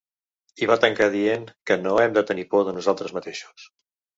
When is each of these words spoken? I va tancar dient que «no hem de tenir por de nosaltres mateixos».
I 0.65 0.69
va 0.69 0.77
tancar 0.85 1.09
dient 1.17 1.45
que 1.71 1.77
«no 1.83 1.93
hem 2.07 2.15
de 2.17 2.25
tenir 2.33 2.49
por 2.55 2.67
de 2.71 2.77
nosaltres 2.79 3.17
mateixos». 3.19 3.71